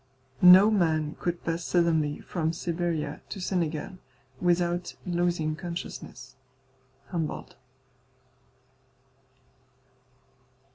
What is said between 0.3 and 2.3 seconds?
"No man could pass suddenly